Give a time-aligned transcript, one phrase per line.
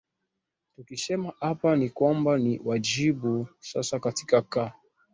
[0.75, 4.73] tukisema hapa ni kwamba ni wajibu sasa katika ka